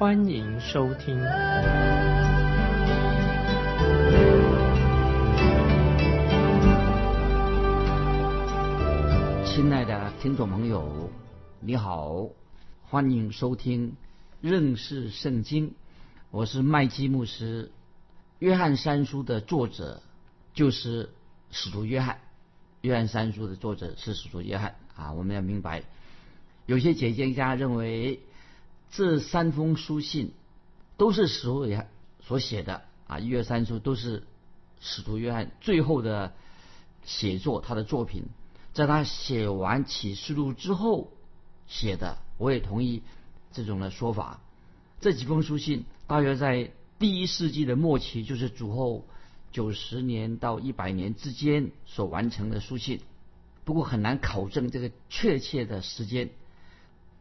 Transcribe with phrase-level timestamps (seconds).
[0.00, 1.14] 欢迎收听。
[9.44, 11.10] 亲爱的听众朋友，
[11.60, 12.30] 你好，
[12.82, 13.94] 欢迎收听
[14.40, 15.74] 认识圣经。
[16.30, 17.70] 我是麦基牧师。
[18.38, 20.00] 约翰三书的作者
[20.54, 21.10] 就是。
[21.50, 22.20] 使徒约翰，
[22.80, 25.12] 约翰三书的作者是使徒约翰啊！
[25.12, 25.82] 我们要明白，
[26.64, 28.20] 有些解经家认为
[28.90, 30.32] 这三封书信
[30.96, 31.88] 都是使徒约
[32.22, 34.24] 所写的啊，一、二、三书都是
[34.80, 36.32] 使徒约翰最后的
[37.04, 38.24] 写作，他的作品，
[38.72, 41.12] 在他写完启示录之后
[41.66, 42.18] 写的。
[42.38, 43.02] 我也同意
[43.52, 44.40] 这种的说法。
[45.00, 49.04] 这几封书信大约在第一世纪的末期，就是主后。
[49.52, 53.00] 九十年到一百年之间所完成的书信，
[53.64, 56.30] 不过很难考证这个确切的时间。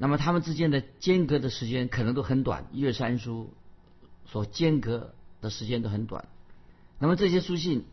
[0.02, 3.53] 那么他们之间的间隔的时间可能都很短，一二三书
[4.25, 6.30] 所间隔的时间都很短。
[7.00, 7.86] 那么这些书信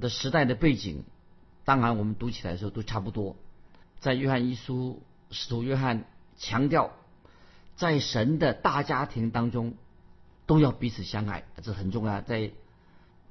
[0.00, 1.04] 的时代的背景，
[1.64, 3.36] 当然我们读起来的时候都差不多。
[4.00, 6.90] 在约翰一书，使徒约翰强调，
[7.76, 9.74] 在神的大家庭当中
[10.44, 12.20] 都要彼此相爱，这很重要。
[12.20, 12.50] 在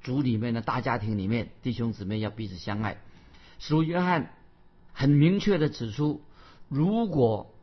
[0.02, 3.02] 族里面的大家庭里面，弟兄姊妹要彼此相爱。
[3.58, 4.32] 使徒约翰
[4.94, 6.22] 很明确的指出，
[6.68, 7.54] 如果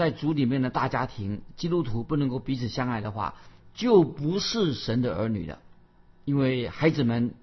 [0.00, 3.34] 在族里面的大家庭，基督徒不能够彼此相爱的话，
[3.74, 5.58] 就不是神的儿女了。
[6.24, 7.34] 因为孩子们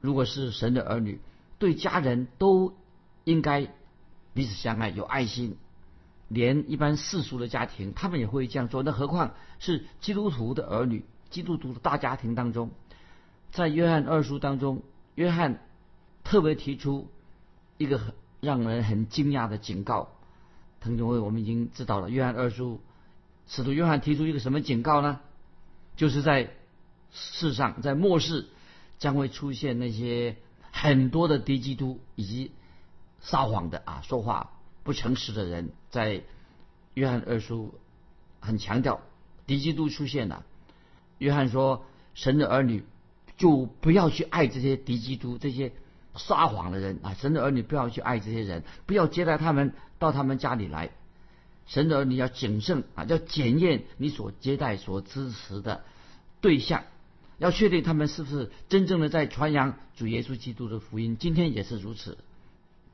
[0.00, 1.20] 如果是神的儿女，
[1.58, 2.72] 对家人都
[3.24, 3.66] 应该
[4.32, 5.56] 彼此相爱，有爱心。
[6.28, 8.84] 连一般世俗的家庭，他们也会这样做。
[8.84, 12.70] 那何况是基督徒的儿女，基督徒的大家庭当中？
[13.50, 14.84] 在约翰二书当中，
[15.16, 15.66] 约翰
[16.22, 17.08] 特别提出
[17.76, 20.10] 一个很让人很惊讶的警告。
[20.80, 22.80] 同学们，我们已经知道了，约翰二书
[23.46, 25.20] 使徒约翰提出一个什么警告呢？
[25.96, 26.50] 就是在
[27.12, 28.46] 世上，在末世
[28.98, 30.36] 将会出现那些
[30.72, 32.52] 很多的敌基督以及
[33.20, 34.52] 撒谎的啊，说话
[34.82, 35.70] 不诚实的人。
[35.90, 36.22] 在
[36.94, 37.74] 约翰二书
[38.40, 39.00] 很强调
[39.46, 40.44] 敌基督出现了。
[41.18, 41.84] 约翰说，
[42.14, 42.84] 神的儿女。
[43.36, 45.70] 就不要去爱这些敌基督、这些
[46.16, 47.14] 撒谎的人啊！
[47.14, 50.90] 神的儿女不要去爱这些人，不要接待他们到他们家里来。
[51.66, 55.84] 神的儿女要谨慎啊，要检验你所接待、所支持的
[56.40, 56.84] 对象，
[57.38, 61.16] 要确定他们是不是真正的在传扬主耶稣基督的福音。
[61.18, 62.16] 今天也是如此。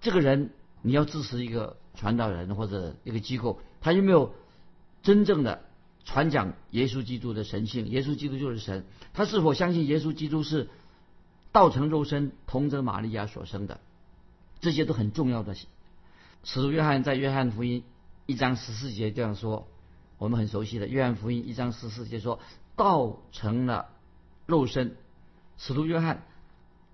[0.00, 0.50] 这个人
[0.82, 4.34] 你要支持一个传道人或者一个机构，他有没有
[5.03, 5.62] 真正的？
[6.06, 8.84] 传讲耶稣基督的神性，耶稣基督就是神。
[9.14, 10.69] 他是否相信耶稣基督是
[11.50, 13.81] 道成肉身、童贞玛利亚所生的？
[14.60, 15.56] 这些都很重要的。
[16.44, 17.82] 使徒约翰在约翰福音
[18.27, 19.66] 一章十四节这样说，
[20.19, 20.87] 我们很熟悉的。
[20.87, 22.38] 约翰福音一章十四节说
[22.77, 23.88] ：“道成了
[24.47, 24.97] 肉身。”
[25.59, 26.22] 使徒约翰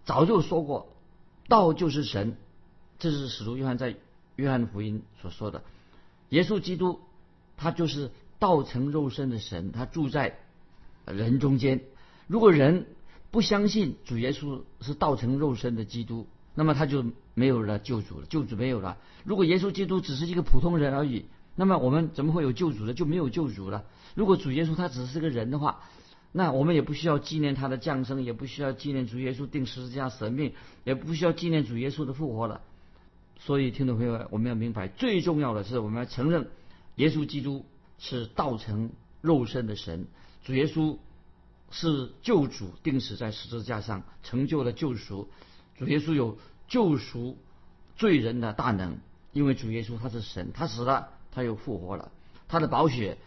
[0.05, 0.89] 早就说过
[1.49, 2.37] ：“道就是神。”
[2.99, 3.97] 这是使徒约翰在
[4.37, 5.63] 约翰福音所说的。
[6.31, 7.01] 耶稣基督
[7.57, 8.11] 他就是。
[8.41, 10.39] 道成肉身的神，他住在
[11.05, 11.83] 人中间。
[12.27, 12.87] 如果人
[13.31, 16.27] 不相信主耶稣是道成肉身的基督，
[16.61, 18.99] 那么他就没有了救主了，救主没有了。
[19.25, 21.25] 如果耶稣基督只是一个普通人而已，
[21.57, 22.93] 那么我们怎么会有救主呢？
[22.93, 23.87] 就没有救主了。
[24.15, 25.81] 如果主耶稣他只是个人的话，
[26.33, 30.53] 那我们也不需要纪念他的降生，也不需要纪念主耶稣定十字架舍命，
[30.85, 32.61] 也不需要纪念主耶稣的复活了。
[33.39, 36.51] 所以，听众朋友，我们要明白，最重要的是我们要承认
[36.97, 37.65] 耶稣基督。
[38.03, 40.07] 是道成肉身的神，
[40.43, 40.97] 主耶稣
[41.71, 45.29] 是救主，定死在十字架上，成就了救赎。
[45.77, 46.39] 主耶稣有
[46.71, 47.37] 救赎
[47.97, 48.97] 罪人的大能，
[49.35, 52.11] 因为主耶稣他是神，他死了，他又复活了，
[52.49, 53.19] 他的宝血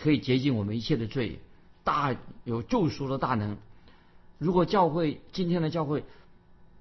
[0.00, 1.40] 可以洁净我们一切的罪，
[1.82, 3.56] 大有救赎的大能。
[4.38, 6.04] 如果教会今天的教会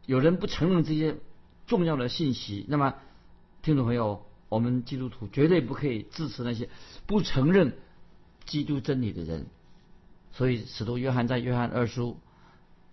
[0.05, 1.15] 有人不承认这些
[1.65, 2.93] 重要的信息，那么
[3.63, 4.23] 听众朋友。
[4.49, 6.69] 我们基督徒绝对不可以支持那些
[7.07, 7.75] 不承认
[8.45, 9.47] 基督真理的人，
[10.31, 12.19] 所以使徒约翰在约翰二书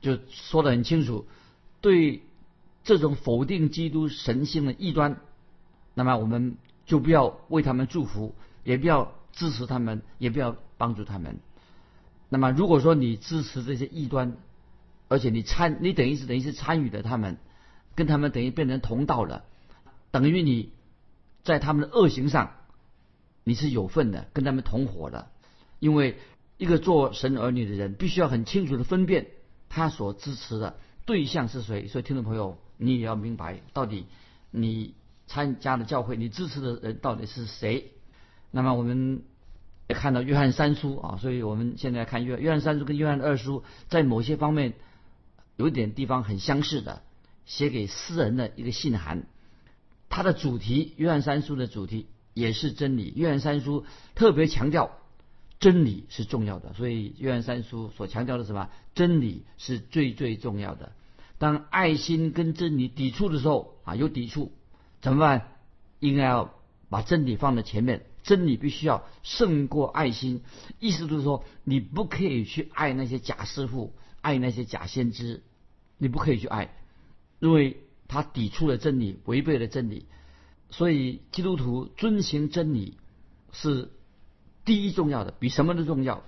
[0.00, 1.26] 就说得很清楚，
[1.82, 2.22] 对
[2.84, 5.20] 这种否定基督神性的异端，
[5.94, 6.56] 那么我们
[6.86, 8.34] 就不要为他们祝福，
[8.64, 11.38] 也不要支持他们，也不要帮助他们。
[12.28, 14.36] 那么如果说你支持这些异端，
[15.08, 17.38] 而且你参，你等于是等于是参与了他们，
[17.94, 19.44] 跟他们等于变成同道了，
[20.10, 20.72] 等于你
[21.42, 22.52] 在他们的恶行上
[23.44, 25.30] 你是有份的，跟他们同伙的。
[25.80, 26.18] 因为
[26.58, 29.28] 一个做神儿女的人，必须要很清楚的分辨
[29.68, 30.76] 他所支持的
[31.06, 31.88] 对象是谁。
[31.88, 34.06] 所以，听众朋友，你也要明白，到底
[34.50, 34.94] 你
[35.26, 37.92] 参加的教会，你支持的人到底是谁。
[38.50, 39.22] 那么，我们
[39.88, 44.72] 也看到约翰三书啊，所以我们现在看约约翰三书跟约翰二书，在某些方面
[45.56, 47.02] 有点地方很相似的，
[47.44, 49.26] 写给私人的一个信函。
[50.08, 53.12] 它的主题，约翰三书的主题也是真理。
[53.14, 53.84] 约翰三书
[54.14, 54.96] 特别强调。
[55.60, 58.70] 真理是重要的，所以约翰三书所强调的什么？
[58.94, 60.92] 真理是最最重要的。
[61.40, 64.52] 当爱心跟真理抵触的时候啊，有抵触
[65.00, 65.56] 怎么办？
[65.98, 66.54] 应该要
[66.88, 70.42] 把真理放在前面，真理必须要胜过爱心。
[70.78, 75.42] 意思就是说，你不可以去爱那些假师傅，爱那些假先知，
[75.98, 76.76] 你不可以去爱，
[77.40, 80.06] 因为他抵触了真理，违背了真理。
[80.70, 82.98] 所以基督徒遵行真理
[83.50, 83.90] 是。
[84.62, 86.22] 第一重要的比什么都重要。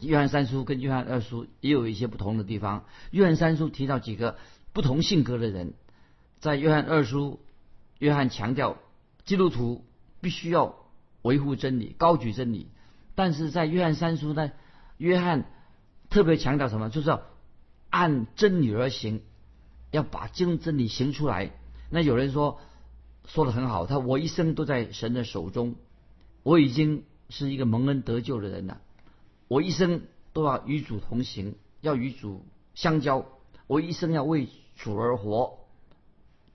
[0.00, 2.84] 约翰三书跟约翰二书也有一些不同的地方。
[3.10, 4.36] 约翰三书提到几个
[4.72, 5.74] 不同性格的人，
[6.38, 7.40] 在约翰二书，
[7.98, 8.76] 约翰强调
[9.24, 9.84] 基督徒
[10.20, 10.76] 必须要
[11.22, 12.68] 维护真理、高举真理。
[13.14, 14.52] 但是在约翰三书呢，
[14.98, 15.50] 约翰
[16.10, 16.90] 特别强调什么？
[16.90, 17.22] 就是要
[17.90, 19.22] 按真理而行，
[19.90, 21.52] 要把真真理行出来。
[21.90, 22.60] 那有人说
[23.26, 25.76] 说的很好，他我一生都在神的手中，
[26.42, 27.04] 我已经。
[27.28, 28.80] 是一个蒙恩得救的人了，
[29.48, 30.02] 我一生
[30.32, 32.44] 都要与主同行，要与主
[32.74, 33.26] 相交，
[33.66, 35.58] 我一生要为主而活，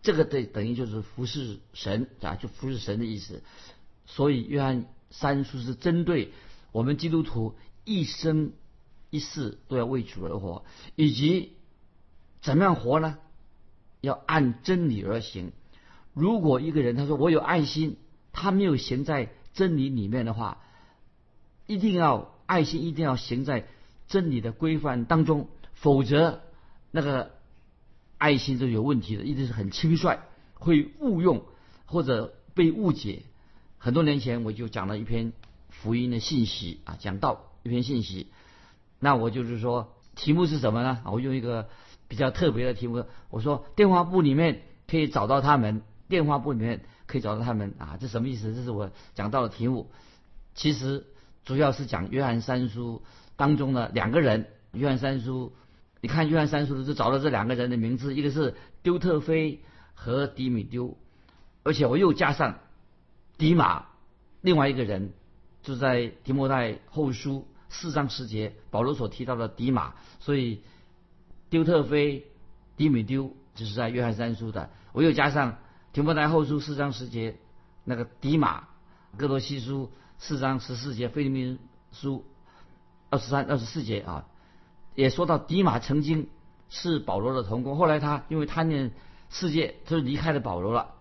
[0.02, 3.44] 这个对等于就是服侍神啊，就服侍神的意思。
[4.06, 6.32] 所以约翰三书是针对
[6.72, 7.56] 我们基督徒
[7.86, 8.52] 一生
[9.10, 10.66] 一世都要为主而活，
[10.96, 11.54] 以及
[12.42, 13.18] 怎么样活呢？
[14.02, 15.52] 要按真理而行。
[16.14, 17.98] 如果一个人他说我有爱心，
[18.32, 19.30] 他没有行在。
[19.54, 20.64] 真理里面的话，
[21.68, 23.66] 一定要爱心，一定要行在
[24.08, 26.42] 真理的规范当中，否则
[26.92, 27.32] 那个
[28.18, 30.20] 爱心就有问题的，一定是很轻率，
[30.56, 31.46] 会误用
[31.86, 33.24] 或者被误解。
[33.78, 35.32] 很多年前我就讲了一篇
[35.70, 38.28] 福音的信息啊，讲到一篇信息，
[39.00, 41.02] 那我就是说题目是什么呢？
[41.06, 41.70] 我用一个
[42.10, 46.82] 比较特别的题目，我说电话簿里面可以找到他们，电话簿里面。
[47.08, 48.56] 可以找到他们啊，这什么意思？
[48.56, 49.92] 这是我讲到的题目。
[50.56, 51.06] 其实
[51.46, 53.02] 主要是讲约翰三书
[53.36, 54.48] 当中的两个人。
[54.74, 55.54] 约翰三书，
[56.00, 59.60] 你看约翰三书的就找到这两个人的名字，一个是丢特菲
[59.94, 60.98] 和迪米丢，
[61.64, 62.60] 而且我又加上
[63.38, 63.86] 迪马，
[64.40, 65.12] 另外一个人
[65.62, 70.62] 就在提摩太后书四章十节保罗所提到的迪马，所以
[71.50, 72.26] 丢特菲、
[72.78, 75.58] 迪米丢就是在约翰三书的，我又加上。
[75.94, 77.36] 提摩太后书四章十节，
[77.84, 78.70] 那个迪马，
[79.18, 79.92] 哥罗西书
[80.24, 81.58] 四章十四节，菲律宾
[81.92, 82.24] 书
[83.10, 84.28] 二十三、二十四节啊，
[84.94, 86.30] 也说到迪马曾经
[86.70, 88.92] 是保罗的同工，后来他因为贪念
[89.32, 90.94] 世界，他就离开了保罗了。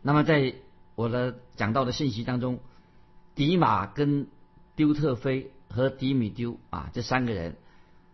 [0.00, 0.54] 那么在
[0.94, 2.60] 我的讲到的信息当中，
[3.34, 4.28] 迪马跟
[4.76, 7.54] 丢特菲和迪米丢啊这三个人，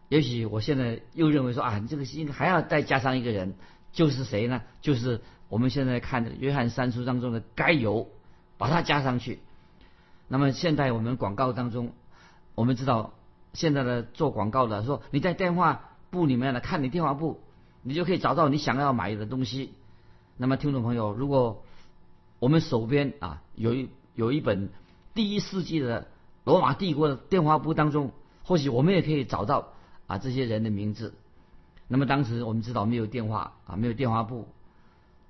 [0.08, 3.54] 也许我现在又认为说啊，你这个应该还要再加上一个人，
[3.92, 4.62] 就是谁呢？
[4.80, 5.22] 就是。
[5.50, 8.08] 我们现在看的约翰三书当中的该有，
[8.56, 9.38] 把它加上去。
[10.34, 11.92] 那么现在我们广告当中，
[12.56, 13.14] 我们知道
[13.52, 17.38] 现在的做广告的说你在电话簿里面呢，看你电话簿，
[17.82, 19.74] 你就可以找到你想要买的东西。
[20.36, 21.62] 那么听众朋友，如果
[22.40, 24.70] 我们手边啊有一有一本
[25.14, 26.08] 第一世纪的
[26.42, 28.10] 罗马帝国的电话簿当中，
[28.42, 29.68] 或许我们也可以找到
[30.08, 31.14] 啊这些人的名字。
[31.86, 34.48] 那么当时我们知道没有电话啊，没有电话簿。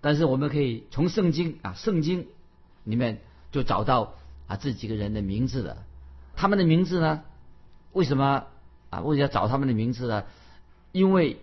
[0.01, 2.27] 但是我们可以从圣经啊，圣经
[2.85, 3.21] 里面
[3.53, 4.15] 就找到
[4.47, 5.85] 啊这几个人的名字的，
[6.37, 7.23] 他们的名字呢，
[7.93, 8.47] 为什么
[8.91, 9.01] 啊？
[9.01, 10.25] 为什么要找他们的名字呢？
[10.93, 11.39] 因为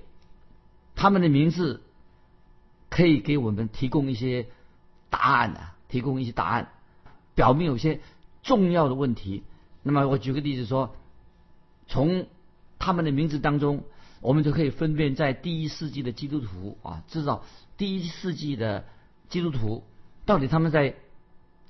[0.95, 1.81] 他们的名字
[2.89, 4.47] 可以给我们提供一些
[5.09, 6.69] 答案啊，提供一些答案，
[7.35, 8.01] 表明有些
[8.43, 9.43] 重要的问题。
[9.83, 10.95] 那么我举个例子说，
[11.87, 12.27] 从
[12.79, 13.83] 他们的名字当中，
[14.21, 17.43] 我们就可以分辨在第一世纪的基督徒啊，知道。
[17.77, 18.85] 第一世纪的
[19.27, 19.83] 基督徒，
[20.25, 20.95] 到底他们在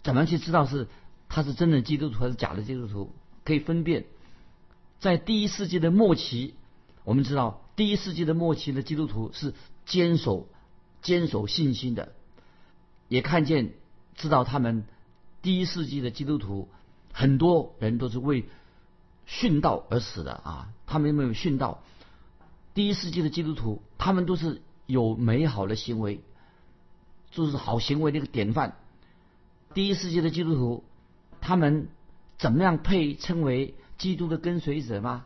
[0.03, 0.88] 怎么去知道是
[1.33, 3.15] 他是真的基督徒还是假的基督徒？
[3.45, 4.05] 可以分辨。
[5.00, 6.55] 在第一世纪的末期，
[7.05, 9.53] 我们知道第一世纪的末期的基督徒是
[9.85, 10.50] 坚守
[11.01, 12.11] 坚守信心的，
[13.07, 13.71] 也看见
[14.15, 14.83] 知道他们
[15.41, 16.67] 第一世纪的基督徒
[17.13, 18.43] 很多人都是为
[19.25, 21.81] 殉道而死的啊，他们没有殉道。
[22.73, 26.19] 第一世纪的基督徒，他们都是有美好的行为，
[27.31, 28.75] 就是好行为的一个典范。
[29.73, 30.83] 第一世纪的基督徒，
[31.41, 31.89] 他们
[32.38, 35.25] 怎么样配称为基督的跟随者吗？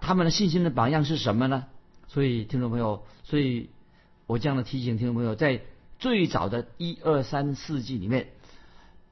[0.00, 1.66] 他们的信心的榜样是什么呢？
[2.08, 3.70] 所以，听众朋友，所以
[4.26, 5.62] 我这样的提醒听众朋友，在
[5.98, 8.28] 最早的一二三世纪里面，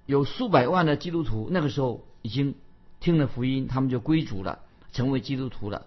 [0.07, 2.55] 有数百万的基督徒，那个时候已经
[3.01, 4.61] 听了福音，他们就归主了，
[4.93, 5.87] 成为基督徒了。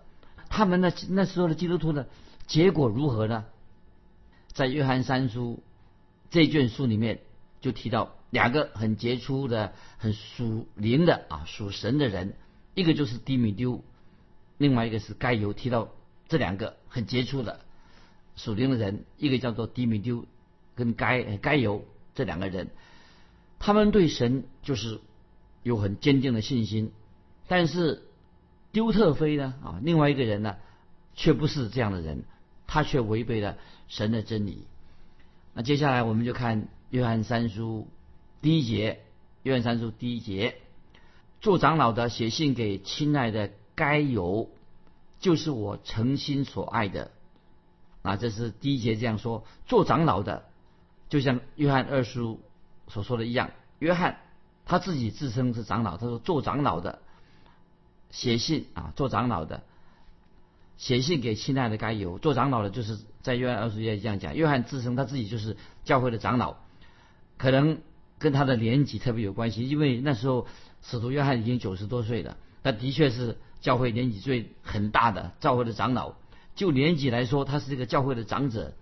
[0.50, 2.08] 他们那那时候的基督徒的
[2.48, 3.46] 结果如何呢？
[4.54, 5.62] 在约翰三书
[6.32, 7.20] 这卷书里面
[7.62, 12.34] 就提到两个很杰出的、很属灵的啊属神的人，
[12.74, 13.82] 一个就是迪米丢，
[14.58, 15.54] 另外一个是该犹。
[15.54, 15.88] 提到
[16.28, 17.62] 这两个很杰出的
[18.36, 20.26] 属灵的人，一个叫做迪米丢，
[20.76, 22.72] 跟该该犹这两个人，
[23.58, 25.00] 他们对神就是
[25.64, 26.92] 有很坚定的信心，
[27.48, 28.04] 但是
[28.74, 30.58] 丢特菲呢啊，另外一个人呢，
[31.14, 32.26] 却不是这样的人，
[32.68, 34.68] 他却违背了神的真理。
[35.54, 37.88] 那接下来我们就看约翰三书
[38.46, 39.00] 第一节，
[39.42, 40.58] 约翰三书第一节，
[41.42, 44.52] 做长老的写信给亲爱的该犹。
[45.20, 47.10] 就是我诚心所爱的，
[48.04, 49.44] 啊，这是第一节这样说。
[49.66, 50.46] 做长老的，
[51.10, 52.40] 就像约翰二书
[52.88, 53.50] 所说的一样，
[53.80, 54.20] 约翰
[54.64, 57.00] 他自己自称是长老，他说做长老的
[58.12, 59.64] 写信啊，做长老的
[60.78, 62.20] 写信给亲爱的该犹。
[62.20, 64.36] 做长老的，就是在约翰二书也这样讲。
[64.36, 66.58] 约翰自称他自己就是教会的长老，
[67.40, 67.80] 可能
[68.20, 70.48] 跟他的年纪特别有关系，因为那时候
[70.82, 73.38] 使徒约翰已经九十多岁了，他的确是。
[73.62, 76.14] 教会年纪最很大的教会的长老，
[76.54, 78.74] 就年纪来说，他是一个教会的长者。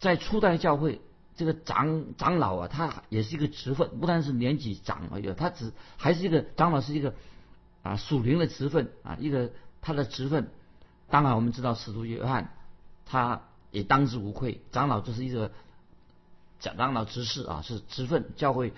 [0.00, 1.00] 在初代教会，
[1.36, 7.14] 这个长长老啊，他也是一个职分，不但是年纪长而已，他只还是一个长老，是一个
[7.84, 10.50] 啊属灵的职分啊，一个他的职分。
[11.08, 12.52] 当然，我们知道使徒约翰，
[13.06, 15.52] 他也当之无愧，长老就是一个
[16.60, 18.72] 长长老执事啊，是职分，教会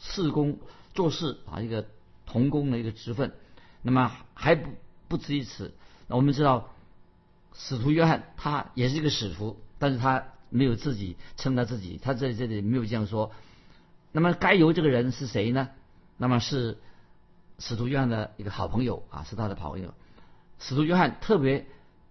[0.00, 0.58] 事工
[0.94, 1.86] 做事啊，一个
[2.24, 3.34] 同工的一个职分。
[3.82, 4.70] 那么还不
[5.08, 5.74] 不止于此。
[6.06, 6.70] 那我们知道，
[7.52, 13.32] 使徒约翰他也是一个使徒，但是他没有自己称他自己，他在这里没有这样说。
[14.12, 15.68] 那么该由这个人是谁呢？
[16.16, 16.78] 那么是
[17.58, 19.92] 使徒约翰的一个好朋友啊，是他的朋友。
[20.60, 21.66] 使徒约翰特别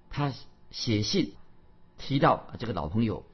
[0.10, 0.34] 他
[0.70, 1.34] 写信
[1.98, 3.26] 提到这个老朋友，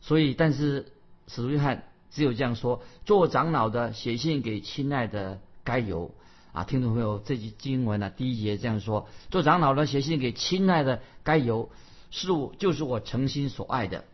[0.00, 0.92] 所以但是
[1.28, 6.14] 使徒约翰只有这样说：做长老的写信给亲爱的该由。
[6.52, 11.68] 啊，听众朋友，这句经文呢，第一节这样说：做长老的写信给亲爱的该由，
[12.10, 14.04] 是我就是我诚心所爱的，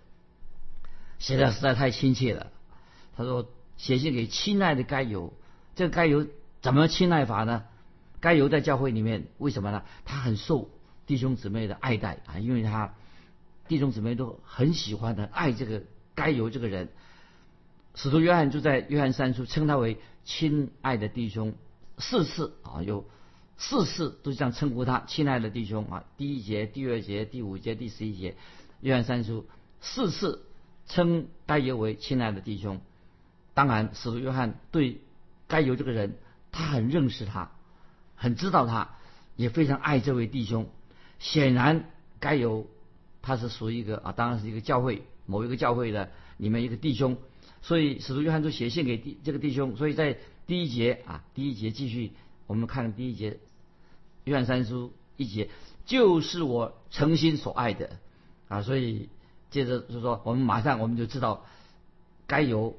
[1.21, 2.49] 写的实在太亲切了。
[3.17, 5.33] 他说写信给亲爱的该由，
[5.77, 6.27] 这个该由
[6.61, 7.63] 怎么亲爱法呢？
[8.19, 9.85] 该由在教会里面为什么呢？
[10.05, 10.69] 他很受
[11.07, 12.95] 弟兄姊妹的爱戴啊，因为他
[13.69, 16.89] 弟兄姊妹都很喜欢的爱这个该由这个人。
[17.95, 21.55] 使徒约翰就在约翰三书称他为亲爱的弟兄。
[21.99, 23.05] 四次啊，有
[23.59, 26.05] 四次都这样称呼他，亲爱的弟兄啊。
[26.17, 28.35] 第一节、第二节、第五节、第十一节，
[28.81, 29.47] 约翰三书
[29.81, 30.45] 四次
[30.87, 32.81] 称该由为亲爱的弟兄。
[33.55, 35.03] 当然，使徒约翰对
[35.47, 36.17] 该由这个人，
[36.51, 37.53] 他很认识他，
[38.17, 38.97] 很知道他，
[39.37, 40.67] 也非常爱这位弟兄。
[41.19, 42.67] 显然，该由
[43.23, 47.17] 他是属于一个啊，当然是一个教会某一个教会的里面一个弟兄，
[47.63, 49.77] 所以使徒约翰就写信给弟这个弟兄。
[49.77, 52.13] 所以在第一节啊，第一节继续，
[52.49, 53.39] 我们看第一节，
[54.25, 55.49] 约翰三书一节，
[55.87, 57.99] 就是我诚心所爱的
[58.49, 59.09] 啊，所以
[59.51, 61.47] 接着就说，我们马上我们就知道，
[62.27, 62.77] 该由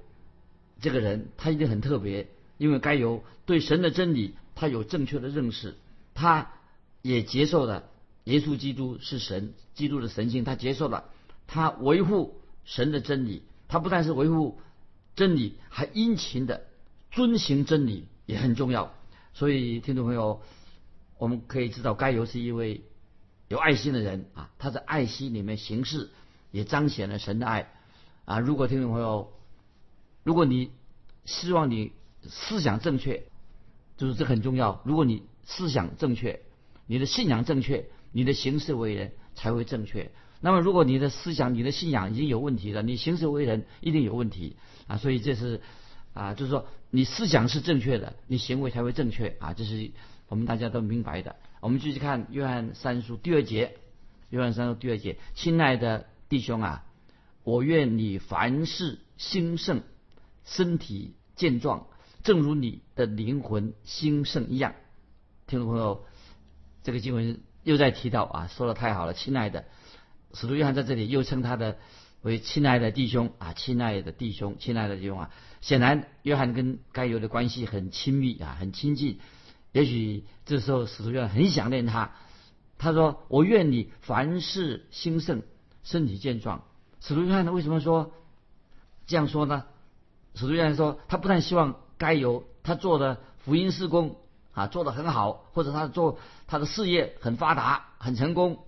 [0.81, 5.75] 这个人他一定很特别，因为该由对神的真理他有正确的认识，
[6.13, 6.51] 他
[7.01, 7.89] 也接受了
[8.25, 11.05] 耶稣基督是神，基督的神性，他接受了，
[11.47, 14.59] 他维护神的真理，他不但是维护
[15.15, 16.67] 真理，还殷勤的。
[17.11, 18.91] 遵行真理也很重要，
[19.35, 20.41] 所以听众朋友，
[21.19, 22.81] 我们可以知道，该由是一位
[23.49, 26.09] 有爱心的人啊，他在爱心里面行事，
[26.49, 27.71] 也彰显了神的爱
[28.25, 28.39] 啊。
[28.39, 29.31] 如果听众朋友，
[30.23, 30.71] 如果你
[31.25, 31.91] 希望你
[32.27, 33.27] 思想正确，
[33.95, 34.81] 就是这很重要。
[34.83, 36.41] 如果你思想正确，
[36.87, 40.09] 你的信仰正确，你的行事为人才会正确。
[40.39, 44.55] 那么，如果你的思想、你的信仰已经有问题了，你行事为人一定有问题
[44.87, 44.95] 啊。
[44.95, 45.59] 所以这是。
[46.13, 49.89] 啊，就是说你思想是正确的，你行为才会正确啊，这是
[50.27, 51.37] 我们大家都明白的。
[51.59, 53.77] 我们继续看约翰三书第二节，
[54.29, 56.85] 约翰三书第二节，亲爱的弟兄啊，
[57.43, 59.81] 我愿你凡事兴盛，
[60.45, 61.87] 身体健壮，
[62.21, 64.75] 正如你的灵魂兴盛一样。
[65.47, 66.05] 听众朋友，
[66.83, 69.65] 这个经文又在提到啊，说的太好了，亲爱的，
[70.33, 71.77] 使徒约翰在这里又称他的
[72.21, 75.29] 为亲爱的弟兄啊，亲爱的弟兄，亲爱的弟兄啊。
[75.61, 79.19] 显然，约翰跟该犹的关系很亲密啊，很亲近。
[79.71, 82.11] 也许这时候使徒约翰很想念他，
[82.77, 85.41] 他说：“我愿你凡事兴盛，
[85.83, 86.63] 身体健壮。”
[86.99, 88.13] 使徒约翰为什么说
[89.07, 89.65] 这样说呢？
[90.35, 94.17] 使徒约翰说，他不但希望该犹他做的福音事工
[94.53, 98.59] 啊做得很好，或者他做他的事业很发达、很成功，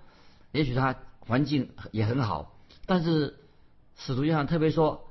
[0.51, 3.39] 也许他环境也很好，但是
[3.97, 5.01] 使徒约翰特别说。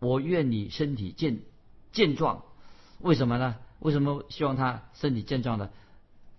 [0.00, 1.40] 我愿你身体健
[1.90, 2.42] 健壮，
[3.00, 3.56] 为什么呢？
[3.78, 5.70] 为什么希望他身体健壮呢？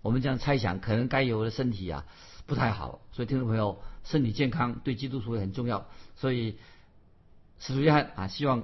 [0.02, 2.04] 我们这样猜想，可能该有的身体啊
[2.46, 5.88] 不太好，所以听众朋友，身体健康对基督徒也很重要。
[6.14, 6.58] 所以
[7.58, 8.62] 使徒约翰啊，希望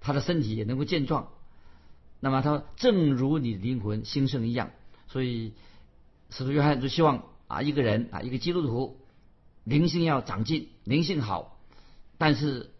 [0.00, 1.30] 他的身体也能够健壮。
[2.20, 4.70] 那么他，正如你灵魂兴盛一样，
[5.06, 5.52] 所以
[6.30, 8.98] 使徒约翰就希望啊，一个人啊，一个基督徒
[9.64, 11.58] 灵性要长进，灵性好，
[12.18, 12.70] 但是。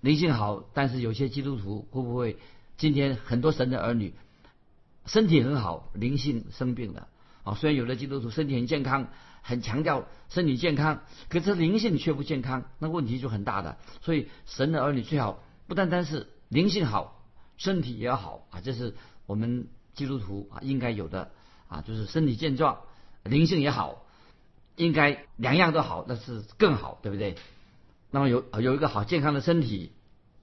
[0.00, 2.36] 灵性好，但是有些基督徒会不会
[2.76, 4.14] 今天很多神的儿女
[5.06, 7.08] 身体很好，灵性生病了
[7.42, 7.56] 啊？
[7.56, 9.08] 虽然有的基督徒身体很健康，
[9.42, 13.76] 很强调身体健康，可是灵性却不健康，那问题就很大的。
[14.00, 17.17] 所以神的儿女最好不单单是灵性好，
[17.58, 18.94] 身体也要好啊，这是
[19.26, 21.30] 我们基督徒啊应该有的
[21.68, 22.78] 啊，就是身体健壮，
[23.24, 24.06] 灵性也好，
[24.76, 27.36] 应该两样都好，那是更好，对不对？
[28.10, 29.92] 那么有有一个好健康的身体，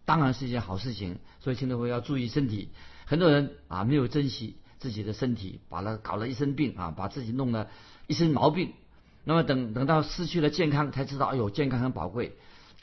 [0.06, 1.18] 当然是一件好事情。
[1.40, 2.70] 所以听众朋友要注意身体。
[3.06, 7.70] 很多人啊没有珍惜自己的身体，把它搞了一身病啊，把自己弄了
[8.08, 8.74] 一身毛病。
[9.24, 12.36] 那么等等到失去了健康，才知道哎呦健康很宝贵。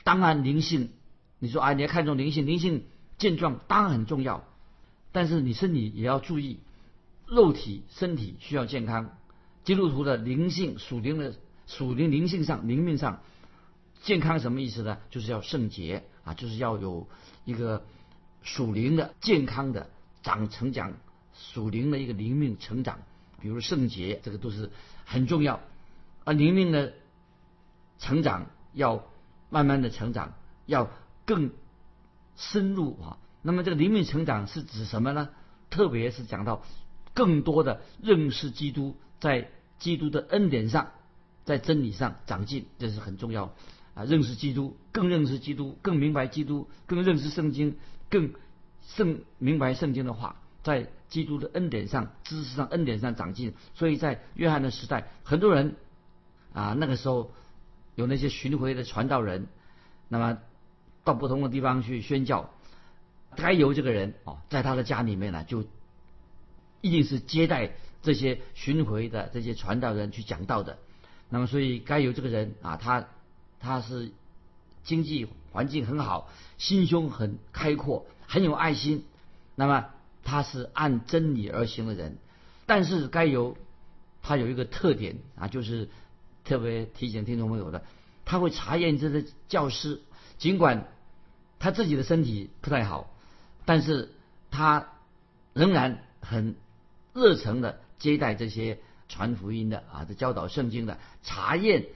[0.04, 0.90] 当然灵性，
[1.38, 2.86] 你说啊你要看重灵性，灵性
[3.23, 4.43] 健壮当然很重要。
[5.12, 6.59] 但是你身体也要注意，
[7.26, 9.17] 肉体身体需要健康。
[9.63, 11.37] 基督徒的灵性属灵的
[11.69, 13.21] 属灵灵性上灵命上。
[14.00, 14.99] 健康什么意思呢？
[15.11, 17.06] 就是要圣洁啊，就是要有
[17.45, 17.85] 一个
[18.43, 19.89] 属灵的健康的
[20.25, 20.95] 长成长，
[21.32, 22.99] 属灵的一个灵命成长。
[23.41, 24.71] 比如圣洁，这个都是
[25.04, 25.61] 很重要。
[26.25, 26.95] 而灵命的
[27.99, 29.04] 成长要
[29.50, 30.35] 慢慢的成长，
[30.67, 30.91] 要
[31.25, 31.52] 更
[32.36, 33.18] 深入啊。
[33.42, 35.30] 那么这个灵命成长是指什么呢？
[35.71, 36.62] 特别是讲到
[37.14, 40.92] 更多的认识基督，在基督的恩典上，
[41.45, 43.54] 在真理上长进，这是很重要。
[43.95, 47.76] 啊，认识基督，更认识基督，更明白基督，更认识圣经，
[48.08, 48.32] 更
[48.80, 53.52] 圣明白圣经的话，在基督的恩典上、知识上、恩典上长进。
[53.75, 55.76] 所以在约翰的时代，很多人
[56.54, 57.32] 啊，那个时候
[57.95, 59.47] 有那些巡回的传道人，
[60.08, 60.38] 那么
[61.04, 62.50] 到不同的地方去宣教，
[63.36, 65.65] 该由这个人哦，在他的家里面呢，就
[66.80, 70.78] 一定是接待这些巡回的这些传道人去讲道的。
[71.28, 73.08] 那么，所以该由这个人啊，他。
[73.65, 74.10] 他是
[74.82, 79.04] 经济环境很好，心胸很开阔，很有爱心。
[79.54, 79.86] 那么
[80.25, 82.19] 他是按真理而行的人，
[82.67, 83.56] 但是该由
[84.21, 85.91] 他有一个特点啊，就是
[86.43, 87.84] 特别提醒听众朋友的，
[88.25, 90.00] 他会查验这些教师，
[90.43, 90.89] 尽管
[91.61, 93.15] 他自己的身体不太好，
[93.65, 94.11] 但是
[94.50, 94.89] 他
[95.55, 96.57] 仍然很
[97.15, 101.87] 热诚的接待这些传福音的啊，这教导圣经的，查验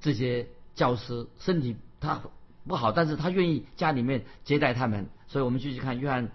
[0.00, 0.48] 这些。
[0.76, 2.20] 教师身体他
[2.68, 6.30] 不好，但是他愿意家里面接待他们，所以我们继续看约翰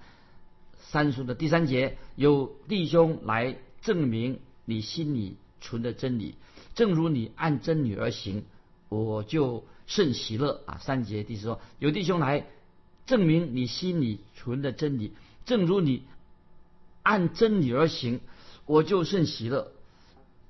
[0.79, 6.33] 三书的第三节，有弟兄来证明你心里存的真理，
[6.73, 8.43] 正如你按真理而行，
[8.89, 10.77] 我就甚喜乐啊。
[10.81, 12.45] 三节第四说，有弟兄来
[13.05, 16.03] 证明你心里存的真理，正如你
[17.03, 18.21] 按真理而行，
[18.65, 19.73] 我就甚喜乐。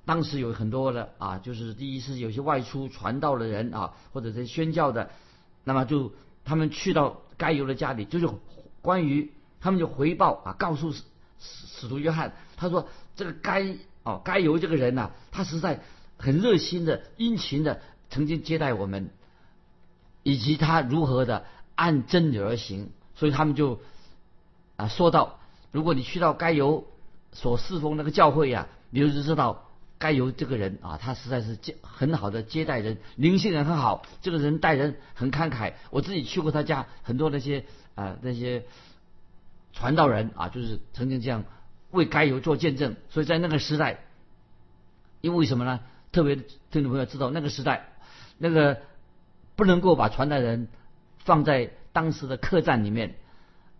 [0.04, 5.10] 当时有很多的啊，就是第一是有些外出传道的人啊，或者是宣教的，
[5.64, 6.12] 那么就
[6.44, 8.28] 他们去到该犹的家里，就是
[8.80, 11.02] 关于他们就回报啊，告诉使
[11.40, 15.80] 使徒约翰，他说这个该哦该犹这个人呐，他实在
[16.16, 19.10] 很热心的、殷勤的，曾经接待我们，
[20.22, 23.80] 以及他如何的按真理而行，所以他们就
[24.76, 25.38] 啊说到，
[25.70, 26.86] 如果你去到该犹
[27.32, 29.68] 所侍奉那个教会呀，你就知道。
[29.98, 35.74] 该由这个人啊，他实在是接很好的接待人，灵性人很好，这个人待人很慷慨。
[35.90, 38.64] 我自己去过他家，很多那些啊那些
[39.72, 41.44] 传道人啊，就是曾经这样
[41.92, 42.96] 为该由做见证。
[43.10, 44.00] 所以在那个时代，
[45.20, 45.78] 因为什么呢？
[46.10, 47.92] 特别听众朋友知道，那个时代
[48.38, 48.80] 那个
[49.62, 50.66] 不能够把传道人
[51.18, 53.14] 放在当时的客栈里面，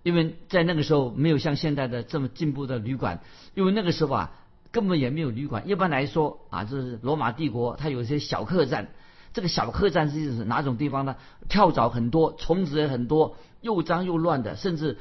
[0.05, 3.19] 因为在那个时候没有像现在的这么进步的旅馆，
[3.55, 4.33] 因为那个时候啊。
[4.71, 5.69] 根本也没有旅馆。
[5.69, 8.89] 一般来说啊，就是罗马帝国它有一些小客栈，
[9.35, 11.17] 这个小客栈是哪种地方呢？
[11.51, 14.97] 跳蚤很多，虫子也很多，又脏又乱的，甚至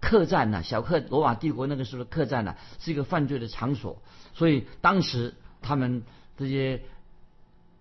[0.00, 4.00] 客栈呢，小客罗马帝国那个时候的客栈呢，是一个犯罪的场所。
[4.32, 6.04] 所以当时他们
[6.38, 6.82] 这些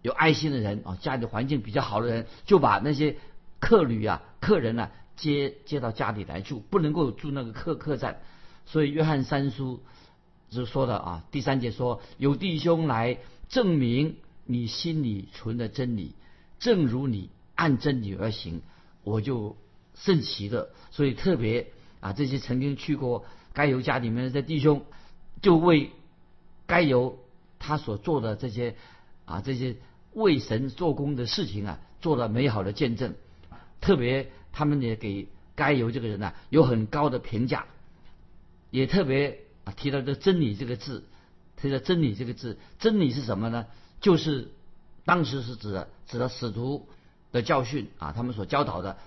[0.01, 3.17] 有爱心的人啊，家里环境比较好的人，就把那些
[3.59, 8.21] 客旅啊、客人呢接接到家里来住，不能够住那个客客栈。
[8.65, 9.81] 所以约翰三叔
[10.49, 13.17] 就说的啊，第三节说有弟兄来
[13.49, 16.15] 证明你心里存的真理，
[16.59, 18.61] 正如你按真理而行，
[19.03, 19.57] 我就
[19.95, 20.69] 甚奇的。
[20.91, 21.67] 所以特别
[21.99, 24.85] 啊，这些曾经去过该犹家里面的弟兄，
[25.41, 25.91] 就为
[26.65, 27.19] 该犹
[27.59, 28.77] 他所做的这些
[29.25, 29.75] 啊这些。
[30.19, 33.15] 为神做工的事情啊，做了美好的见证。
[33.81, 37.65] 特别他们也给该由这个人呢有很高的评价，
[38.69, 41.05] 也特别啊提到这真理这个字，
[41.55, 43.65] 提到真理这个字，真理是什么呢？
[44.01, 44.51] 就是
[45.05, 46.87] 当时是指的指的使徒
[47.31, 48.97] 的教训啊，他们所教导的。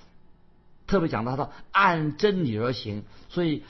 [0.86, 3.62] 特别讲到他按真理而行，所以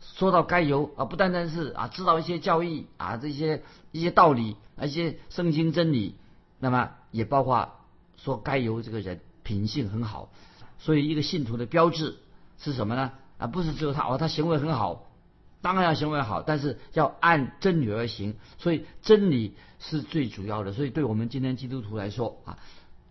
[0.00, 6.14] 说到该由啊，不单单是啊知道一些教义啊这些一些道理，一些圣经真理。
[6.62, 7.74] 那么也包括
[8.16, 10.30] 说该由这个人品性很好，
[10.78, 12.18] 所以一个信徒的标志
[12.56, 13.10] 是什么呢？
[13.36, 15.10] 啊，不是只有他哦，他行为很好，
[15.60, 18.36] 当然要行为好，但是要按真理而行。
[18.58, 20.72] 所以真理是最主要的。
[20.72, 22.60] 所以对我们今天基督徒来说啊，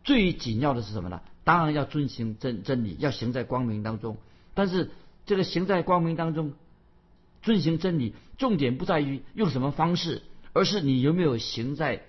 [0.05, 1.21] 最紧要的是什么呢？
[1.43, 4.15] 当然要遵循真真理，要行在光明当中。
[4.53, 4.91] 但是
[5.25, 6.53] 这个行在光明当中，
[7.41, 10.21] 遵循真理，重点不在于用什么方式，
[10.53, 12.05] 而是你有没有行在。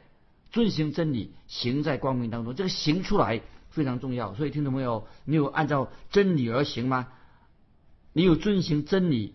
[0.53, 4.35] 遵行真理，行在光明当中，这个行出来非常重要。
[4.35, 7.09] 所以，听众朋友，你有按照真理而行吗？
[8.13, 9.35] 你有遵行真理，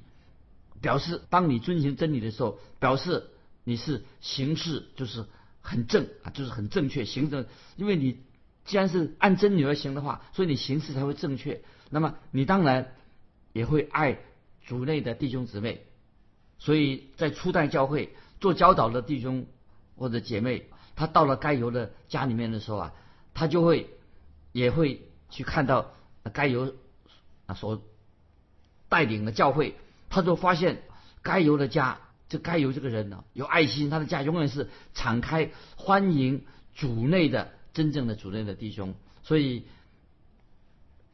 [0.79, 3.31] 表示当你遵行真理的时候，表示
[3.63, 5.25] 你是行事就是
[5.59, 7.47] 很正啊，就是很正确，行的。
[7.77, 8.19] 因为你
[8.63, 11.63] 既然是按真理而行的话，所以你行事才会正确。
[11.89, 12.93] 那么，你当然
[13.53, 14.19] 也会爱
[14.67, 15.83] 主内的弟兄姊妹。
[16.59, 19.47] 所以在初代教会做教导的弟兄
[19.95, 20.69] 或者姐妹。
[20.97, 22.93] 他到了该犹的家里面的时候啊，
[23.35, 23.87] 他就会
[24.51, 25.93] 也会去看到
[26.33, 26.73] 该犹
[27.45, 27.83] 啊所
[28.89, 29.75] 带领的教会，
[30.09, 30.81] 他就发现
[31.21, 39.67] 该犹的家，这该犹这个人呢有爱心，他的家永远是敞开欢迎主内的真正的主内的弟兄，所以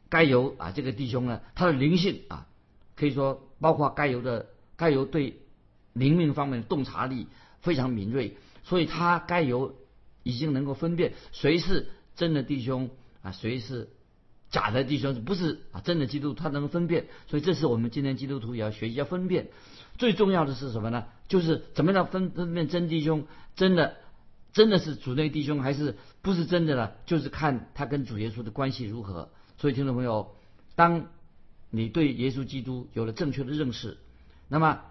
[0.08, 2.46] 该犹啊这个弟兄呢，他的灵性啊
[2.96, 5.42] 可以说包括该犹的该犹对
[5.92, 7.26] 灵命方面的洞察力
[7.60, 8.38] 非常敏锐。
[8.64, 9.76] 所以他该有
[10.22, 12.90] 已经能够分辨谁是真的弟兄
[13.22, 13.90] 啊，谁是
[14.50, 17.06] 假的弟兄，不是啊真的基督徒，他能分辨。
[17.26, 19.48] 所以这是我们今天基督徒也要学习要分辨。
[19.98, 21.04] 最重要的是什么呢？
[21.28, 23.96] 就是怎么样分分辨真弟兄，真的
[24.52, 26.92] 真的是主内弟兄，还是不是真的呢？
[27.06, 29.30] 就是看他跟主耶稣的关系如何。
[29.58, 30.34] 所以听众朋友，
[30.74, 31.06] 当
[31.70, 33.98] 你对耶稣基督有了正确的认识，
[34.48, 34.82] 那么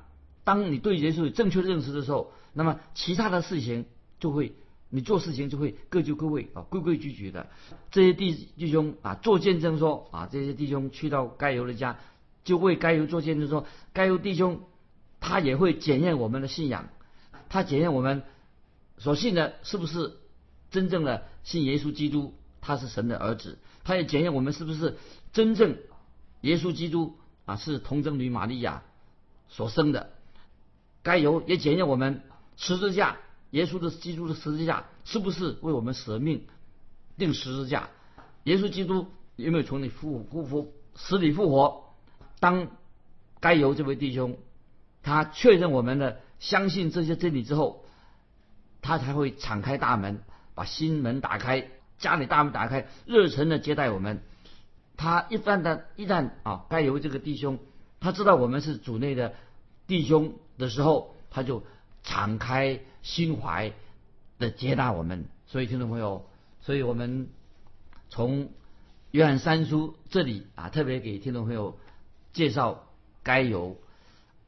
[0.44, 3.86] 当你对耶稣有正确的认识的时候，那么其他的事情
[4.20, 4.54] 就会，
[4.90, 7.48] 你做事情就会各就各位啊，规规矩矩的。
[7.90, 11.98] 这些弟弟兄啊，做见证说啊，这些弟兄去到该犹的家，
[12.44, 14.62] 就为该犹做见证说，该犹弟兄
[15.20, 16.90] 他也会检验我们的信仰，
[17.50, 18.22] 他检验我们
[19.00, 20.14] 所信的是不是
[20.70, 24.98] 真正的信耶稣基督，他是神的儿子，他也检验我们是不是
[25.32, 25.78] 真正
[26.42, 28.84] 耶稣基督啊是童贞女玛利亚
[29.50, 30.12] 所生的，
[31.02, 32.22] 该犹也检验我们。
[32.58, 33.18] 十字架，
[33.52, 36.46] 耶稣的基督的十字架是不是为我们舍命
[37.18, 37.90] 定十字架？
[38.44, 41.96] 耶稣基督有没有从你复复复死里复活？
[42.40, 42.68] 当
[43.40, 44.38] 该由这位弟兄
[45.02, 47.86] 他确认我们的相信这些真理之后，
[48.82, 50.22] 他才会敞开大门，
[50.56, 54.22] 把心门打开，家里大门打开，热诚的接待我们。
[54.96, 57.60] 他一旦的一旦啊，该由这个弟兄
[58.00, 59.34] 他知道我们是主内的
[59.88, 61.64] 弟兄的时候，他就。
[62.04, 63.74] 敞开心怀
[64.40, 66.26] 的接纳我们，所以听众朋友，
[66.62, 67.30] 所以我们
[68.10, 68.50] 从
[69.12, 71.78] 约翰三书这里啊，特别给听众朋友
[72.34, 72.84] 介绍
[73.24, 73.78] 该有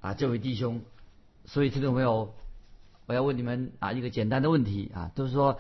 [0.01, 0.81] 啊这位弟兄。
[1.45, 2.33] 所以听众朋友，
[3.05, 5.59] 我要问你们啊一个简单的问题啊，就是说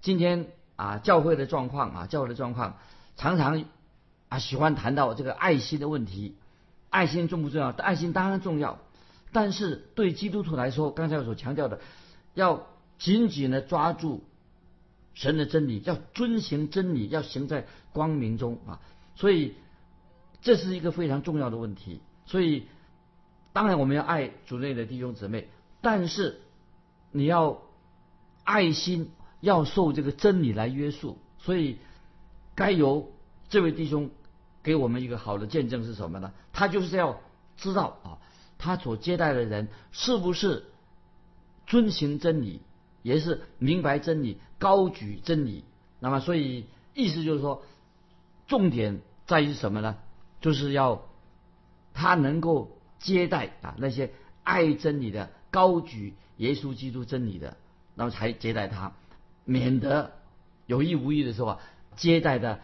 [0.00, 2.78] 今天啊教会的状况啊教会的状况，
[3.16, 3.64] 常常
[4.28, 6.36] 啊喜欢谈到这个爱心的问题，
[6.90, 7.70] 爱心重不重要？
[7.70, 8.78] 爱心当然重要。
[9.34, 11.80] 但是对基督徒来说，刚才我所强调的，
[12.34, 12.68] 要
[12.98, 14.22] 紧紧的抓住
[15.12, 18.80] 神的真理，要遵行真理，要行在光明中啊！
[19.16, 19.54] 所以
[20.40, 22.00] 这是一个非常重要的问题。
[22.26, 22.68] 所以
[23.52, 25.48] 当然我们要爱主内的弟兄姊妹，
[25.80, 26.40] 但是
[27.10, 27.60] 你要
[28.44, 31.18] 爱心，要受这个真理来约束。
[31.38, 31.78] 所以，
[32.54, 33.12] 该由
[33.48, 34.10] 这位弟兄
[34.62, 36.32] 给我们一个好的见证是什么呢？
[36.52, 37.20] 他就是要
[37.56, 38.18] 知道啊，
[38.64, 40.64] 他所接待的人是不是
[41.66, 42.62] 遵循真理，
[43.02, 45.64] 也是明白真理、高举真理。
[46.00, 47.62] 那么，所以意思就是说，
[48.46, 49.98] 重点在于什么呢？
[50.40, 51.02] 就是要
[51.92, 57.58] 他能够接待啊那些爱真理的、高举耶稣基督真理的，
[57.94, 58.94] 那么才接待他，
[59.44, 60.12] 免得。
[60.66, 61.60] 有意无意的时候啊，
[61.96, 62.60] 接待的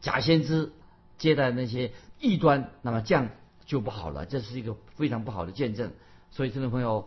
[0.00, 0.72] 假先知，
[1.16, 3.28] 接待那些异端，那么这样
[3.68, 5.92] 就不好了，这是一个非常不好的见证。
[6.30, 7.06] 所以，听众朋友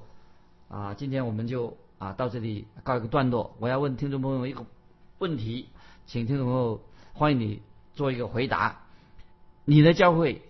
[0.69, 3.55] 啊，今天我们就啊到这里告一个段落。
[3.59, 4.63] 我要问听众朋友一个
[5.17, 5.69] 问题，
[6.05, 6.79] 请听众朋友
[7.13, 7.63] 欢迎你
[7.95, 8.83] 做一个回答：
[9.65, 10.43] 你的教会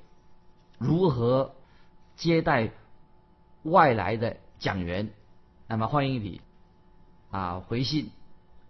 [0.77, 1.55] 如何
[2.17, 2.71] 接待
[3.63, 5.11] 外来的讲员？
[5.69, 6.41] 那么欢迎你
[7.29, 8.11] 啊回信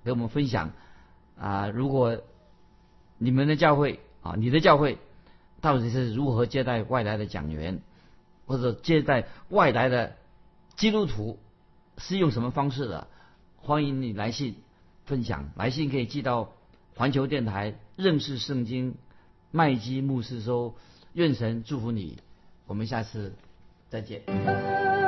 [0.04, 0.73] 给我们分享。
[1.39, 2.21] 啊，如果
[3.17, 4.99] 你们的教会啊，你的教会
[5.62, 7.82] 到底是如何接待外来的讲员，
[8.45, 10.15] 或者接待外来的
[10.76, 11.39] 基督徒，
[11.97, 13.08] 是用什么方式的？
[13.58, 14.56] 欢迎你来信
[15.06, 16.52] 分享，来信可以寄到
[16.95, 18.95] 环球电台认识圣经
[19.52, 20.76] 麦基牧师收。
[21.13, 22.19] 愿神祝福你，
[22.67, 23.34] 我们下次
[23.89, 25.01] 再见。